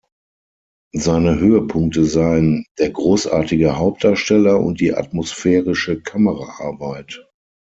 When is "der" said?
2.79-2.89